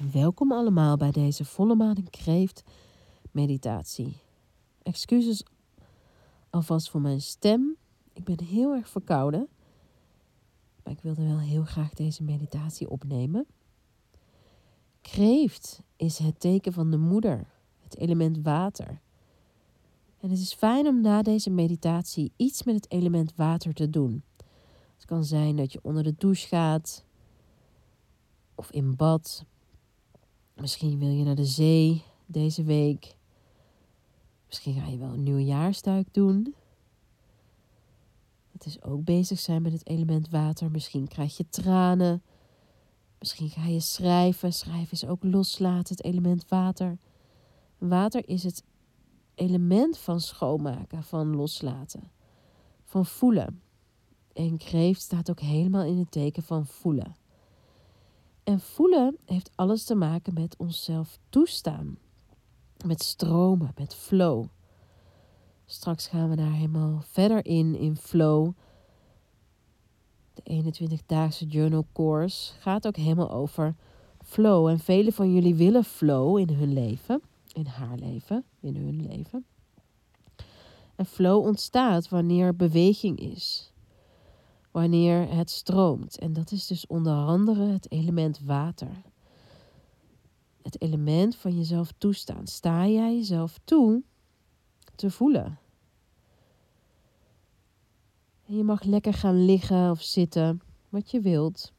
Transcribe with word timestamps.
Welkom 0.00 0.52
allemaal 0.52 0.96
bij 0.96 1.10
deze 1.10 1.44
volle 1.44 1.74
maan 1.74 2.10
kreeft 2.10 2.62
meditatie. 3.30 4.16
Excuses 4.82 5.44
alvast 6.50 6.90
voor 6.90 7.00
mijn 7.00 7.20
stem. 7.20 7.76
Ik 8.12 8.24
ben 8.24 8.44
heel 8.44 8.74
erg 8.74 8.88
verkouden. 8.88 9.48
Maar 10.84 10.92
ik 10.92 11.00
wilde 11.00 11.26
wel 11.26 11.38
heel 11.38 11.64
graag 11.64 11.94
deze 11.94 12.22
meditatie 12.22 12.90
opnemen. 12.90 13.46
Kreeft 15.00 15.82
is 15.96 16.18
het 16.18 16.40
teken 16.40 16.72
van 16.72 16.90
de 16.90 16.98
moeder, 16.98 17.46
het 17.78 17.96
element 17.96 18.38
water. 18.42 19.00
En 20.20 20.30
het 20.30 20.38
is 20.38 20.54
fijn 20.54 20.86
om 20.86 21.00
na 21.00 21.22
deze 21.22 21.50
meditatie 21.50 22.32
iets 22.36 22.62
met 22.62 22.74
het 22.74 22.90
element 22.90 23.32
water 23.36 23.74
te 23.74 23.90
doen. 23.90 24.22
Het 24.94 25.04
kan 25.04 25.24
zijn 25.24 25.56
dat 25.56 25.72
je 25.72 25.78
onder 25.82 26.02
de 26.02 26.14
douche 26.18 26.46
gaat 26.46 27.04
of 28.54 28.70
in 28.70 28.96
bad 28.96 29.44
Misschien 30.60 30.98
wil 30.98 31.08
je 31.08 31.24
naar 31.24 31.34
de 31.34 31.44
zee 31.44 32.02
deze 32.26 32.62
week. 32.62 33.14
Misschien 34.46 34.80
ga 34.80 34.86
je 34.86 34.98
wel 34.98 35.12
een 35.12 35.22
nieuwjaarstuik 35.22 36.06
doen. 36.14 36.54
Het 38.52 38.66
is 38.66 38.82
ook 38.82 39.04
bezig 39.04 39.38
zijn 39.38 39.62
met 39.62 39.72
het 39.72 39.86
element 39.86 40.28
water. 40.28 40.70
Misschien 40.70 41.08
krijg 41.08 41.36
je 41.36 41.48
tranen. 41.48 42.22
Misschien 43.18 43.50
ga 43.50 43.66
je 43.66 43.80
schrijven. 43.80 44.52
Schrijven 44.52 44.92
is 44.92 45.06
ook 45.06 45.24
loslaten, 45.24 45.96
het 45.96 46.04
element 46.04 46.48
water. 46.48 46.98
Water 47.78 48.28
is 48.28 48.42
het 48.42 48.64
element 49.34 49.98
van 49.98 50.20
schoonmaken, 50.20 51.02
van 51.02 51.36
loslaten, 51.36 52.10
van 52.84 53.06
voelen. 53.06 53.62
En 54.32 54.56
kreeft 54.56 55.00
staat 55.00 55.30
ook 55.30 55.40
helemaal 55.40 55.84
in 55.84 55.98
het 55.98 56.10
teken 56.10 56.42
van 56.42 56.66
voelen. 56.66 57.16
En 58.50 58.60
voelen 58.60 59.16
heeft 59.24 59.50
alles 59.54 59.84
te 59.84 59.94
maken 59.94 60.34
met 60.34 60.56
onszelf 60.58 61.18
toestaan. 61.28 61.98
Met 62.84 63.02
stromen, 63.02 63.72
met 63.76 63.94
flow. 63.94 64.44
Straks 65.64 66.06
gaan 66.06 66.30
we 66.30 66.36
daar 66.36 66.52
helemaal 66.52 67.02
verder 67.04 67.44
in, 67.44 67.74
in 67.74 67.96
flow. 67.96 68.52
De 70.34 70.62
21-daagse 70.64 71.46
journal 71.46 71.86
course 71.92 72.52
gaat 72.58 72.86
ook 72.86 72.96
helemaal 72.96 73.30
over 73.30 73.74
flow. 74.24 74.68
En 74.68 74.78
velen 74.78 75.12
van 75.12 75.32
jullie 75.32 75.54
willen 75.54 75.84
flow 75.84 76.38
in 76.38 76.48
hun 76.48 76.72
leven, 76.72 77.22
in 77.52 77.66
haar 77.66 77.96
leven, 77.96 78.44
in 78.60 78.76
hun 78.76 79.06
leven. 79.06 79.44
En 80.96 81.06
flow 81.06 81.46
ontstaat 81.46 82.08
wanneer 82.08 82.56
beweging 82.56 83.18
is 83.18 83.69
wanneer 84.70 85.28
het 85.28 85.50
stroomt. 85.50 86.18
En 86.18 86.32
dat 86.32 86.52
is 86.52 86.66
dus 86.66 86.86
onder 86.86 87.14
andere 87.14 87.66
het 87.66 87.90
element 87.90 88.40
water. 88.40 89.02
Het 90.62 90.80
element 90.80 91.36
van 91.36 91.56
jezelf 91.56 91.92
toestaan. 91.98 92.46
Sta 92.46 92.86
jij 92.86 93.14
jezelf 93.14 93.58
toe 93.64 94.02
te 94.94 95.10
voelen? 95.10 95.58
En 98.46 98.56
je 98.56 98.64
mag 98.64 98.82
lekker 98.82 99.14
gaan 99.14 99.44
liggen 99.44 99.90
of 99.90 100.02
zitten, 100.02 100.60
wat 100.88 101.10
je 101.10 101.20
wilt. 101.20 101.72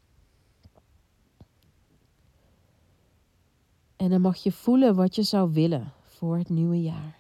En 3.96 4.10
dan 4.10 4.22
mag 4.22 4.38
je 4.38 4.52
voelen 4.52 4.96
wat 4.96 5.16
je 5.16 5.24
zou 5.24 5.54
willen 5.54 5.94
voor 6.06 6.38
het 6.38 6.50
nieuwe 6.50 6.82
jaar. 6.82 7.20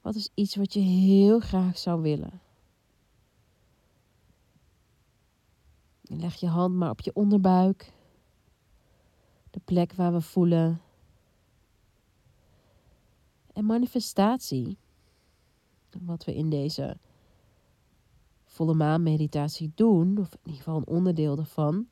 Wat 0.00 0.14
is 0.14 0.28
iets 0.34 0.56
wat 0.56 0.72
je 0.72 0.80
heel 0.80 1.40
graag 1.40 1.78
zou 1.78 2.02
willen? 2.02 2.40
Leg 6.08 6.34
je 6.34 6.46
hand 6.46 6.74
maar 6.74 6.90
op 6.90 7.00
je 7.00 7.14
onderbuik. 7.14 7.92
De 9.50 9.60
plek 9.64 9.92
waar 9.92 10.12
we 10.12 10.20
voelen. 10.20 10.80
En 13.52 13.64
manifestatie, 13.64 14.78
wat 16.00 16.24
we 16.24 16.34
in 16.34 16.50
deze 16.50 16.96
volle 18.44 18.74
maan 18.74 19.02
meditatie 19.02 19.72
doen, 19.74 20.18
of 20.18 20.32
in 20.32 20.38
ieder 20.42 20.56
geval 20.56 20.76
een 20.76 20.86
onderdeel 20.86 21.36
daarvan, 21.36 21.88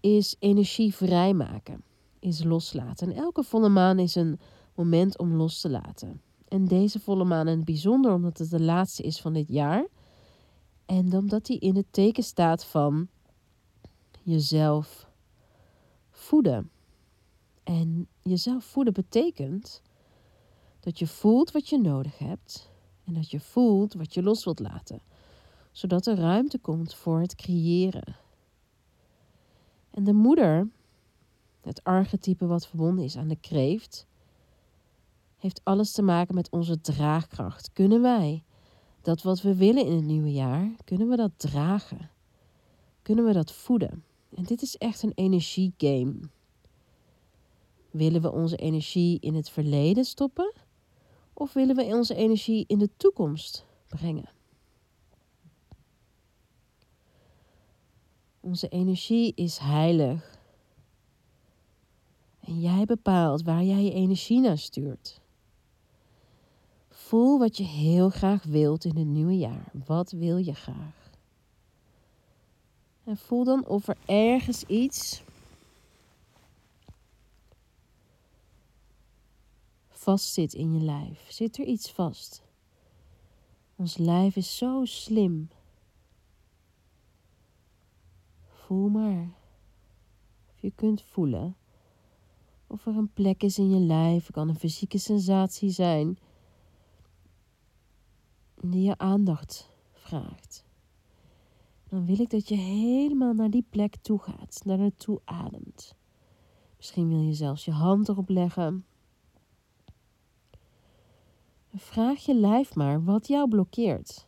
is 0.00 0.36
energie 0.38 0.94
vrijmaken, 0.94 1.82
is 2.18 2.44
loslaten. 2.44 3.10
En 3.10 3.16
elke 3.16 3.42
volle 3.42 3.68
maan 3.68 3.98
is 3.98 4.14
een 4.14 4.38
moment 4.74 5.18
om 5.18 5.32
los 5.32 5.60
te 5.60 5.70
laten. 5.70 6.20
En 6.48 6.64
deze 6.64 7.00
volle 7.00 7.24
maan 7.24 7.48
in 7.48 7.56
het 7.56 7.64
bijzonder 7.64 8.12
omdat 8.12 8.38
het 8.38 8.50
de 8.50 8.60
laatste 8.60 9.02
is 9.02 9.20
van 9.20 9.32
dit 9.32 9.48
jaar. 9.48 9.86
En 10.86 11.16
omdat 11.16 11.46
die 11.46 11.58
in 11.58 11.76
het 11.76 11.86
teken 11.90 12.22
staat 12.22 12.64
van 12.64 13.08
jezelf 14.26 15.10
voeden. 16.10 16.70
En 17.62 18.08
jezelf 18.22 18.64
voeden 18.64 18.92
betekent 18.92 19.82
dat 20.80 20.98
je 20.98 21.06
voelt 21.06 21.50
wat 21.50 21.68
je 21.68 21.78
nodig 21.78 22.18
hebt 22.18 22.70
en 23.04 23.14
dat 23.14 23.30
je 23.30 23.40
voelt 23.40 23.94
wat 23.94 24.14
je 24.14 24.22
los 24.22 24.44
wilt 24.44 24.58
laten, 24.58 25.00
zodat 25.72 26.06
er 26.06 26.16
ruimte 26.16 26.58
komt 26.58 26.94
voor 26.94 27.20
het 27.20 27.34
creëren. 27.34 28.16
En 29.90 30.04
de 30.04 30.12
moeder, 30.12 30.68
het 31.60 31.84
archetype 31.84 32.46
wat 32.46 32.66
verbonden 32.66 33.04
is 33.04 33.16
aan 33.16 33.28
de 33.28 33.40
kreeft, 33.40 34.06
heeft 35.36 35.60
alles 35.64 35.92
te 35.92 36.02
maken 36.02 36.34
met 36.34 36.50
onze 36.50 36.80
draagkracht. 36.80 37.72
Kunnen 37.72 38.02
wij 38.02 38.44
dat 39.02 39.22
wat 39.22 39.42
we 39.42 39.56
willen 39.56 39.86
in 39.86 39.92
het 39.92 40.04
nieuwe 40.04 40.32
jaar, 40.32 40.70
kunnen 40.84 41.08
we 41.08 41.16
dat 41.16 41.32
dragen? 41.36 42.10
Kunnen 43.02 43.24
we 43.24 43.32
dat 43.32 43.52
voeden? 43.52 44.04
En 44.34 44.44
dit 44.44 44.62
is 44.62 44.76
echt 44.76 45.02
een 45.02 45.12
energiegame. 45.14 46.20
Willen 47.90 48.22
we 48.22 48.32
onze 48.32 48.56
energie 48.56 49.20
in 49.20 49.34
het 49.34 49.50
verleden 49.50 50.04
stoppen? 50.04 50.52
Of 51.32 51.52
willen 51.52 51.76
we 51.76 51.82
onze 51.82 52.14
energie 52.14 52.64
in 52.66 52.78
de 52.78 52.90
toekomst 52.96 53.66
brengen? 53.88 54.28
Onze 58.40 58.68
energie 58.68 59.32
is 59.34 59.58
heilig. 59.58 60.38
En 62.40 62.60
jij 62.60 62.84
bepaalt 62.84 63.42
waar 63.42 63.62
jij 63.62 63.82
je 63.82 63.92
energie 63.92 64.40
naar 64.40 64.58
stuurt. 64.58 65.20
Voel 66.88 67.38
wat 67.38 67.56
je 67.56 67.64
heel 67.64 68.10
graag 68.10 68.44
wilt 68.44 68.84
in 68.84 68.96
het 68.96 69.06
nieuwe 69.06 69.36
jaar. 69.36 69.72
Wat 69.86 70.10
wil 70.10 70.36
je 70.36 70.54
graag? 70.54 71.05
En 73.06 73.16
voel 73.16 73.44
dan 73.44 73.66
of 73.66 73.88
er 73.88 73.96
ergens 74.04 74.64
iets 74.64 75.22
vast 79.88 80.32
zit 80.32 80.54
in 80.54 80.72
je 80.72 80.80
lijf. 80.80 81.30
Zit 81.30 81.58
er 81.58 81.64
iets 81.64 81.90
vast? 81.90 82.42
Ons 83.76 83.96
lijf 83.96 84.36
is 84.36 84.56
zo 84.56 84.84
slim. 84.84 85.48
Voel 88.48 88.88
maar 88.88 89.28
of 90.48 90.60
je 90.60 90.72
kunt 90.74 91.02
voelen 91.02 91.56
of 92.66 92.86
er 92.86 92.96
een 92.96 93.12
plek 93.12 93.42
is 93.42 93.58
in 93.58 93.70
je 93.70 93.80
lijf. 93.80 94.26
Het 94.26 94.34
kan 94.34 94.48
een 94.48 94.58
fysieke 94.58 94.98
sensatie 94.98 95.70
zijn 95.70 96.18
die 98.54 98.82
je 98.82 98.98
aandacht 98.98 99.70
vraagt 99.92 100.65
dan 101.88 102.06
wil 102.06 102.20
ik 102.20 102.30
dat 102.30 102.48
je 102.48 102.56
helemaal 102.56 103.32
naar 103.32 103.50
die 103.50 103.66
plek 103.70 103.96
toe 103.96 104.18
gaat, 104.18 104.60
naar 104.64 104.78
naartoe 104.78 105.20
ademt. 105.24 105.96
Misschien 106.76 107.08
wil 107.08 107.20
je 107.20 107.34
zelfs 107.34 107.64
je 107.64 107.70
hand 107.72 108.08
erop 108.08 108.28
leggen. 108.28 108.84
En 111.70 111.78
vraag 111.78 112.24
je 112.24 112.34
lijf 112.34 112.74
maar 112.74 113.04
wat 113.04 113.26
jou 113.26 113.48
blokkeert. 113.48 114.26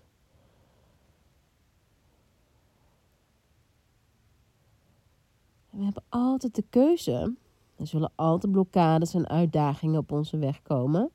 we 5.78 5.84
hebben 5.84 6.04
altijd 6.08 6.54
de 6.54 6.64
keuze. 6.70 7.34
Er 7.76 7.86
zullen 7.86 8.12
altijd 8.14 8.52
blokkades 8.52 9.14
en 9.14 9.28
uitdagingen 9.28 9.98
op 9.98 10.12
onze 10.12 10.38
weg 10.38 10.62
komen. 10.62 11.10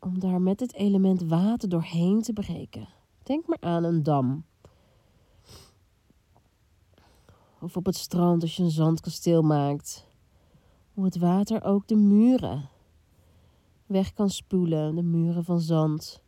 Om 0.00 0.18
daar 0.18 0.40
met 0.40 0.60
het 0.60 0.74
element 0.74 1.22
water 1.22 1.68
doorheen 1.68 2.22
te 2.22 2.32
breken. 2.32 2.88
Denk 3.22 3.46
maar 3.46 3.60
aan 3.60 3.84
een 3.84 4.02
dam. 4.02 4.44
Of 7.60 7.76
op 7.76 7.86
het 7.86 7.96
strand 7.96 8.42
als 8.42 8.56
je 8.56 8.62
een 8.62 8.70
zandkasteel 8.70 9.42
maakt. 9.42 10.06
Hoe 10.94 11.04
het 11.04 11.18
water 11.18 11.62
ook 11.62 11.88
de 11.88 11.96
muren 11.96 12.68
weg 13.86 14.12
kan 14.12 14.30
spoelen, 14.30 14.94
de 14.94 15.02
muren 15.02 15.44
van 15.44 15.60
zand. 15.60 16.22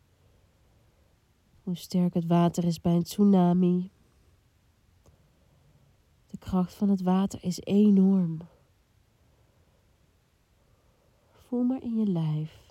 Hoe 1.62 1.76
sterk 1.76 2.14
het 2.14 2.26
water 2.26 2.64
is 2.64 2.80
bij 2.80 2.94
een 2.94 3.02
tsunami. 3.02 3.90
De 6.30 6.38
kracht 6.38 6.74
van 6.74 6.88
het 6.88 7.02
water 7.02 7.44
is 7.44 7.60
enorm. 7.60 8.38
Voel 11.30 11.62
maar 11.62 11.82
in 11.82 11.96
je 11.96 12.06
lijf 12.06 12.68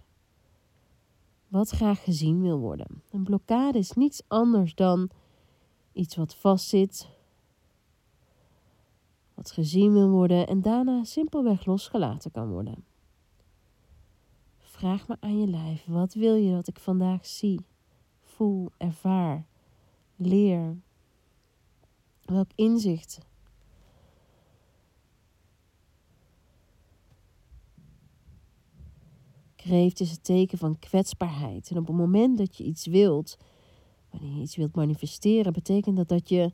wat 1.48 1.70
graag 1.70 2.04
gezien 2.04 2.42
wil 2.42 2.60
worden. 2.60 3.04
Een 3.12 3.24
blokkade 3.24 3.78
is 3.78 3.92
niets 3.92 4.22
anders 4.28 4.76
dan 4.76 5.10
iets 5.94 6.16
wat 6.16 6.36
vastzit, 6.36 7.10
wat 9.40 9.52
gezien 9.52 9.94
wil 9.94 10.10
worden 10.10 10.48
en 10.48 10.62
daarna 10.62 11.04
simpelweg 11.04 11.66
losgelaten 11.66 12.32
kan 12.32 12.50
worden. 12.50 12.84
Vraag 14.58 15.08
maar 15.08 15.18
aan 15.20 15.40
je 15.40 15.48
lijf, 15.48 15.86
wat 15.86 16.14
wil 16.14 16.36
je 16.36 16.52
dat 16.52 16.68
ik 16.68 16.80
vandaag 16.80 17.26
zie, 17.26 17.60
voel, 18.22 18.72
ervaar, 18.78 19.46
leer? 20.16 20.78
Welk 22.26 22.50
inzicht? 22.56 23.20
Kreeft 29.56 30.00
is 30.00 30.12
het 30.12 30.24
teken 30.24 30.58
van 30.58 30.80
kwetsbaarheid. 30.80 31.70
En 31.70 31.78
op 31.78 31.88
het 31.88 31.96
moment 31.96 32.38
dat 32.38 32.58
je 32.58 32.64
iets 32.64 32.86
wilt, 32.86 33.38
wanneer 34.10 34.36
je 34.36 34.42
iets 34.42 34.56
wilt 34.56 34.76
manifesteren, 34.76 35.54
betekent 35.54 35.98
dat 35.98 36.08
dat 36.08 36.30
je. 36.30 36.52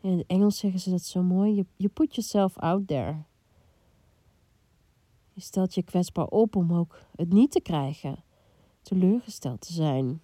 In 0.00 0.18
het 0.18 0.26
Engels 0.26 0.58
zeggen 0.58 0.80
ze 0.80 0.90
dat 0.90 1.02
zo 1.02 1.22
mooi. 1.22 1.54
Je, 1.54 1.66
je 1.76 1.88
put 1.88 2.14
yourself 2.14 2.58
out 2.58 2.86
there. 2.86 3.16
Je 5.32 5.40
stelt 5.40 5.74
je 5.74 5.82
kwetsbaar 5.82 6.26
op 6.26 6.56
om 6.56 6.72
ook 6.72 7.00
het 7.16 7.32
niet 7.32 7.50
te 7.50 7.60
krijgen, 7.60 8.24
teleurgesteld 8.82 9.60
te 9.60 9.72
zijn. 9.72 10.20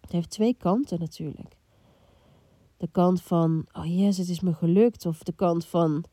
Het 0.00 0.12
heeft 0.12 0.30
twee 0.30 0.54
kanten 0.54 0.98
natuurlijk. 0.98 1.56
De 2.76 2.88
kant 2.92 3.22
van, 3.22 3.66
oh 3.72 3.98
yes, 3.98 4.18
het 4.18 4.28
is 4.28 4.40
me 4.40 4.54
gelukt. 4.54 5.06
Of 5.06 5.22
de 5.22 5.32
kant 5.32 5.66
van, 5.66 6.04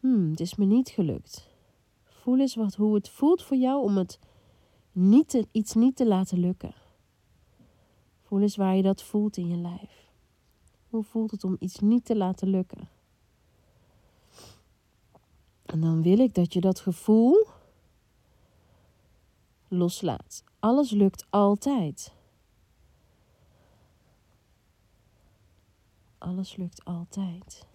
hmm, 0.00 0.30
het 0.30 0.40
is 0.40 0.54
me 0.54 0.64
niet 0.64 0.88
gelukt. 0.88 1.48
Voel 2.04 2.38
eens 2.38 2.54
wat, 2.54 2.74
hoe 2.74 2.94
het 2.94 3.08
voelt 3.08 3.42
voor 3.42 3.56
jou 3.56 3.82
om 3.82 3.96
het 3.96 4.18
niet 4.92 5.28
te, 5.28 5.46
iets 5.52 5.74
niet 5.74 5.96
te 5.96 6.06
laten 6.06 6.38
lukken. 6.38 6.74
Voel 8.22 8.40
eens 8.40 8.56
waar 8.56 8.76
je 8.76 8.82
dat 8.82 9.02
voelt 9.02 9.36
in 9.36 9.48
je 9.48 9.56
lijf. 9.56 9.99
Hoe 10.90 11.02
voelt 11.02 11.30
het 11.30 11.44
om 11.44 11.56
iets 11.58 11.78
niet 11.78 12.04
te 12.04 12.16
laten 12.16 12.48
lukken? 12.48 12.88
En 15.62 15.80
dan 15.80 16.02
wil 16.02 16.18
ik 16.18 16.34
dat 16.34 16.52
je 16.52 16.60
dat 16.60 16.80
gevoel 16.80 17.46
loslaat. 19.68 20.44
Alles 20.58 20.90
lukt 20.90 21.26
altijd. 21.30 22.12
Alles 26.18 26.56
lukt 26.56 26.84
altijd. 26.84 27.66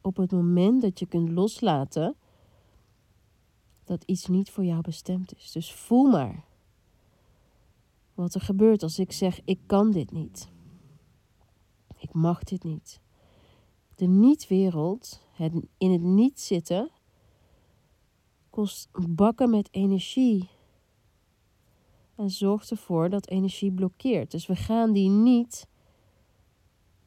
Op 0.00 0.16
het 0.16 0.32
moment 0.32 0.82
dat 0.82 0.98
je 0.98 1.06
kunt 1.06 1.28
loslaten 1.28 2.14
dat 3.84 4.04
iets 4.04 4.26
niet 4.26 4.50
voor 4.50 4.64
jou 4.64 4.80
bestemd 4.80 5.36
is. 5.36 5.52
Dus 5.52 5.72
voel 5.72 6.10
maar 6.10 6.44
wat 8.14 8.34
er 8.34 8.40
gebeurt 8.40 8.82
als 8.82 8.98
ik 8.98 9.12
zeg: 9.12 9.40
ik 9.44 9.58
kan 9.66 9.90
dit 9.90 10.12
niet. 10.12 10.48
Ik 12.02 12.12
mag 12.12 12.44
dit 12.44 12.64
niet. 12.64 13.00
De 13.94 14.06
niet-wereld, 14.06 15.20
het 15.32 15.52
in 15.78 15.92
het 15.92 16.02
niet 16.02 16.40
zitten, 16.40 16.90
kost 18.50 18.88
bakken 19.08 19.50
met 19.50 19.68
energie. 19.70 20.48
En 22.14 22.30
zorgt 22.30 22.70
ervoor 22.70 23.10
dat 23.10 23.28
energie 23.28 23.72
blokkeert. 23.72 24.30
Dus 24.30 24.46
we 24.46 24.56
gaan 24.56 24.92
die 24.92 25.08
niet, 25.08 25.66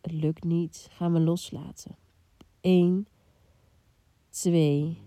het 0.02 0.12
lukt 0.12 0.44
niet, 0.44 0.88
gaan 0.92 1.14
we 1.14 1.20
loslaten. 1.20 1.98
1, 2.62 3.08
2, 4.30 4.98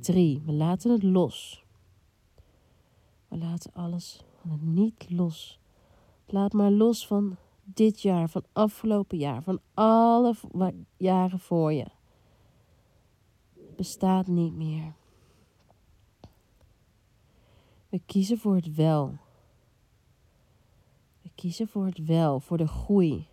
3. 0.00 0.42
We 0.44 0.52
laten 0.52 0.90
het 0.90 1.02
los. 1.02 1.64
We 3.28 3.36
laten 3.36 3.72
alles 3.74 4.20
van 4.40 4.50
het 4.50 4.62
niet 4.62 5.10
los. 5.10 5.58
Laat 6.26 6.52
maar 6.52 6.70
los 6.70 7.06
van 7.06 7.36
dit 7.64 8.00
jaar, 8.00 8.28
van 8.28 8.44
afgelopen 8.52 9.18
jaar, 9.18 9.42
van 9.42 9.60
alle 9.74 10.34
jaren 10.96 11.38
voor 11.38 11.72
je. 11.72 11.86
Bestaat 13.76 14.26
niet 14.26 14.54
meer. 14.54 14.94
We 17.88 18.00
kiezen 18.06 18.38
voor 18.38 18.54
het 18.54 18.74
wel. 18.74 19.16
We 21.22 21.30
kiezen 21.34 21.68
voor 21.68 21.86
het 21.86 22.04
wel, 22.04 22.40
voor 22.40 22.56
de 22.56 22.66
groei, 22.66 23.26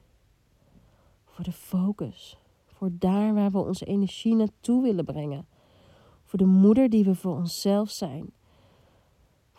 voor 1.26 1.44
de 1.44 1.52
focus, 1.52 2.38
voor 2.66 2.90
daar 2.92 3.34
waar 3.34 3.52
we 3.52 3.58
onze 3.58 3.86
energie 3.86 4.36
naartoe 4.36 4.82
willen 4.82 5.06
brengen. 5.06 5.48
Voor 6.24 6.40
de 6.40 6.46
moeder 6.46 6.90
die 6.90 7.04
we 7.04 7.16
voor 7.16 7.36
onszelf 7.36 7.90
zijn. 7.90 8.32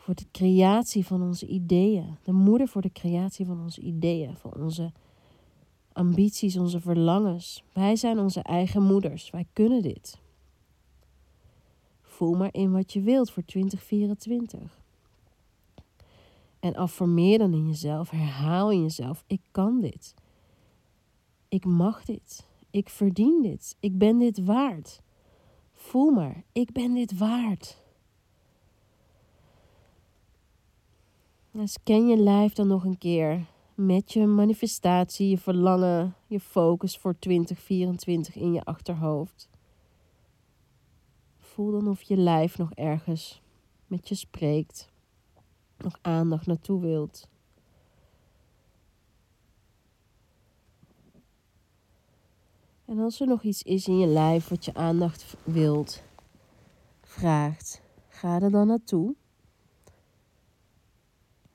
Voor 0.02 0.14
de 0.14 0.30
creatie 0.32 1.06
van 1.06 1.22
onze 1.22 1.46
ideeën. 1.46 2.16
De 2.22 2.32
moeder 2.32 2.68
voor 2.68 2.82
de 2.82 2.92
creatie 2.92 3.46
van 3.46 3.60
onze 3.62 3.80
ideeën. 3.80 4.36
Voor 4.36 4.52
onze 4.52 4.92
ambities, 5.92 6.56
onze 6.56 6.80
verlangens. 6.80 7.64
Wij 7.72 7.96
zijn 7.96 8.18
onze 8.18 8.42
eigen 8.42 8.82
moeders. 8.82 9.30
Wij 9.30 9.46
kunnen 9.52 9.82
dit. 9.82 10.18
Voel 12.02 12.34
maar 12.34 12.54
in 12.54 12.72
wat 12.72 12.92
je 12.92 13.00
wilt 13.00 13.30
voor 13.30 13.44
2024. 13.44 14.80
En 16.60 16.74
affirmeer 16.74 17.38
dan 17.38 17.52
in 17.52 17.66
jezelf, 17.66 18.10
herhaal 18.10 18.70
in 18.70 18.82
jezelf: 18.82 19.24
ik 19.26 19.40
kan 19.50 19.80
dit. 19.80 20.14
Ik 21.48 21.64
mag 21.64 22.04
dit. 22.04 22.46
Ik 22.70 22.88
verdien 22.88 23.42
dit. 23.42 23.76
Ik 23.80 23.98
ben 23.98 24.18
dit 24.18 24.44
waard. 24.44 25.00
Voel 25.72 26.10
maar, 26.10 26.44
ik 26.52 26.72
ben 26.72 26.94
dit 26.94 27.18
waard. 27.18 27.81
En 31.52 31.68
scan 31.68 32.06
je 32.06 32.16
lijf 32.16 32.52
dan 32.52 32.66
nog 32.66 32.84
een 32.84 32.98
keer 32.98 33.46
met 33.74 34.12
je 34.12 34.26
manifestatie, 34.26 35.28
je 35.28 35.38
verlangen, 35.38 36.14
je 36.26 36.40
focus 36.40 36.98
voor 36.98 37.18
2024 37.18 38.36
in 38.36 38.52
je 38.52 38.64
achterhoofd. 38.64 39.48
Voel 41.38 41.70
dan 41.70 41.88
of 41.88 42.02
je 42.02 42.16
lijf 42.16 42.58
nog 42.58 42.72
ergens 42.72 43.42
met 43.86 44.08
je 44.08 44.14
spreekt, 44.14 44.90
nog 45.78 45.98
aandacht 46.02 46.46
naartoe 46.46 46.80
wilt. 46.80 47.28
En 52.84 52.98
als 52.98 53.20
er 53.20 53.26
nog 53.26 53.42
iets 53.42 53.62
is 53.62 53.86
in 53.86 53.98
je 53.98 54.06
lijf 54.06 54.48
wat 54.48 54.64
je 54.64 54.74
aandacht 54.74 55.36
wilt, 55.44 56.02
vraagt, 57.02 57.82
ga 58.08 58.40
er 58.40 58.50
dan 58.50 58.66
naartoe. 58.66 59.14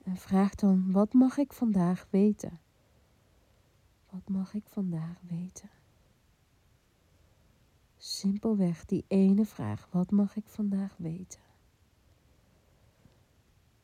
En 0.08 0.18
vraag 0.18 0.56
dan, 0.56 0.92
wat 0.92 1.14
mag 1.14 1.38
ik 1.38 1.54
vandaag 1.54 2.08
weten? 2.10 2.60
Wat 4.10 4.30
mag 4.30 4.54
ik 4.54 4.64
vandaag 4.66 5.22
weten? 5.28 5.70
Simpelweg 7.98 8.86
die 8.86 9.06
ene 9.08 9.46
vraag, 9.46 9.88
wat 9.92 10.12
mag 10.12 10.36
ik 10.36 10.48
vandaag 10.48 10.96
weten? 10.98 11.40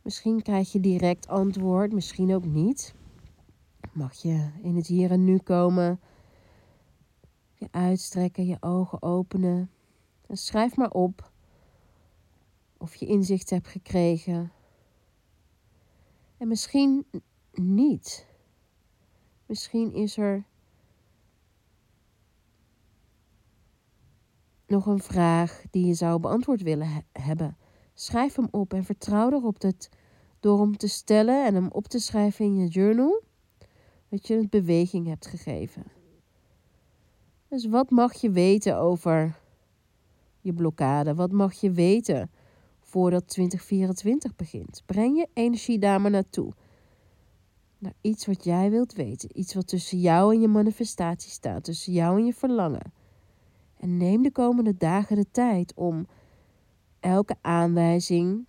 Misschien 0.02 0.42
krijg 0.42 0.72
je 0.72 0.80
direct 0.80 1.28
antwoord, 1.28 1.94
misschien 1.94 2.34
ook 2.34 2.46
niet. 2.46 2.96
Mag 3.92 4.14
je 4.14 4.52
in 4.62 4.76
het 4.76 4.88
hier 4.88 5.12
en 5.12 5.24
nu 5.24 5.38
komen 5.38 6.00
je 7.54 7.68
uitstrekken, 7.72 8.46
je 8.46 8.58
ogen 8.60 9.02
openen. 9.02 9.72
En 10.28 10.38
schrijf 10.38 10.76
maar 10.76 10.92
op 10.92 11.32
of 12.78 12.96
je 12.96 13.06
inzicht 13.06 13.50
hebt 13.50 13.68
gekregen. 13.68 14.52
En 16.44 16.50
misschien 16.50 17.06
niet. 17.52 18.28
Misschien 19.46 19.94
is 19.94 20.18
er 20.18 20.44
nog 24.68 24.86
een 24.86 25.02
vraag 25.02 25.64
die 25.72 25.86
je 25.86 25.94
zou 25.94 26.20
beantwoord 26.20 26.62
willen 26.62 27.06
hebben. 27.12 27.58
Schrijf 27.94 28.36
hem 28.36 28.48
op 28.52 28.74
en 28.74 28.84
vertrouw 28.84 29.32
erop 29.32 29.60
dat 29.60 29.90
door 30.40 30.62
hem 30.62 30.78
te 30.78 30.88
stellen 30.88 31.46
en 31.46 31.54
hem 31.54 31.68
op 31.72 31.88
te 31.88 32.00
schrijven 32.00 32.46
in 32.46 32.56
je 32.56 32.68
journal, 32.68 33.22
dat 34.10 34.28
je 34.28 34.36
het 34.36 34.50
beweging 34.50 35.08
hebt 35.08 35.28
gegeven. 35.28 35.84
Dus 37.48 37.66
wat 37.66 37.90
mag 37.90 38.14
je 38.14 38.32
weten 38.32 38.78
over 38.78 39.40
je 40.42 40.54
blokkade? 40.54 41.16
Wat 41.16 41.32
mag 41.32 41.54
je 41.54 41.72
weten 41.72 42.32
voordat 42.94 43.28
2024 43.28 44.36
begint? 44.36 44.84
Breng 44.86 45.18
je 45.18 45.28
energie 45.34 45.80
daar 45.80 46.02
maar 46.02 46.12
naartoe. 46.12 46.52
Naar 47.78 47.94
iets 48.02 48.26
wat 48.26 48.44
jij 48.44 48.70
wilt 48.70 48.94
weten. 48.94 49.40
Iets 49.40 49.54
wat 49.54 49.68
tussen 49.68 50.00
jou 50.00 50.34
en 50.34 50.42
je 50.42 50.48
manifestatie 50.48 51.32
staat. 51.32 51.64
Tussen 51.64 51.94
jou 51.94 52.18
en 52.18 52.26
je 52.26 52.34
verlangen. 52.34 52.94
En 53.80 53.98
neem 53.98 54.24
de 54.24 54.32
komende 54.32 54.78
dagen 54.78 55.16
de 55.16 55.26
tijd 55.32 55.74
om 55.76 56.08
elke 57.00 57.36
aanwijzing 57.42 58.46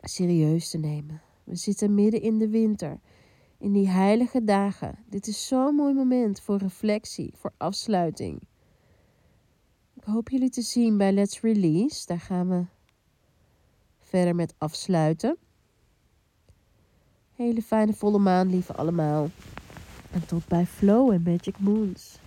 serieus 0.00 0.70
te 0.70 0.78
nemen. 0.78 1.22
We 1.44 1.56
zitten 1.56 1.94
midden 1.94 2.22
in 2.22 2.38
de 2.38 2.48
winter 2.48 3.00
in 3.58 3.72
die 3.72 3.88
heilige 3.88 4.44
dagen. 4.44 4.98
Dit 5.08 5.26
is 5.26 5.46
zo'n 5.46 5.74
mooi 5.74 5.94
moment 5.94 6.40
voor 6.40 6.56
reflectie, 6.56 7.32
voor 7.34 7.52
afsluiting. 7.56 8.42
Ik 9.94 10.04
hoop 10.04 10.28
jullie 10.28 10.50
te 10.50 10.62
zien 10.62 10.96
bij 10.96 11.12
Let's 11.12 11.40
Release. 11.40 12.06
Daar 12.06 12.20
gaan 12.20 12.48
we 12.48 12.64
verder 14.14 14.34
met 14.34 14.54
afsluiten. 14.58 15.36
Hele 17.32 17.62
fijne 17.62 17.92
volle 17.92 18.18
maan, 18.18 18.50
lieve 18.50 18.72
allemaal. 18.72 19.30
En 20.12 20.26
tot 20.26 20.48
bij 20.48 20.66
Flow 20.66 21.12
en 21.12 21.22
Magic 21.22 21.58
Moons. 21.58 22.18